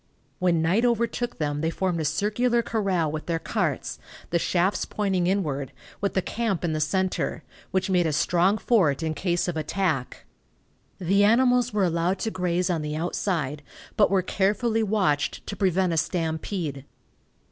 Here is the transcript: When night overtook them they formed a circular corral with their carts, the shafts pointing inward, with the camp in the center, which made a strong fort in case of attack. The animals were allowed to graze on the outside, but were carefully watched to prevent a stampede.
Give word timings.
When 0.39 0.63
night 0.63 0.83
overtook 0.83 1.37
them 1.37 1.61
they 1.61 1.69
formed 1.69 1.99
a 2.01 2.05
circular 2.05 2.63
corral 2.63 3.11
with 3.11 3.27
their 3.27 3.37
carts, 3.37 3.99
the 4.31 4.39
shafts 4.39 4.83
pointing 4.83 5.27
inward, 5.27 5.71
with 6.01 6.15
the 6.15 6.23
camp 6.23 6.65
in 6.65 6.73
the 6.73 6.81
center, 6.81 7.43
which 7.69 7.87
made 7.87 8.07
a 8.07 8.11
strong 8.11 8.57
fort 8.57 9.03
in 9.03 9.13
case 9.13 9.47
of 9.47 9.55
attack. 9.55 10.25
The 10.97 11.23
animals 11.23 11.71
were 11.71 11.83
allowed 11.85 12.17
to 12.21 12.31
graze 12.31 12.67
on 12.71 12.81
the 12.81 12.95
outside, 12.95 13.61
but 13.95 14.09
were 14.09 14.23
carefully 14.23 14.81
watched 14.81 15.45
to 15.45 15.55
prevent 15.55 15.93
a 15.93 15.97
stampede. 15.97 16.83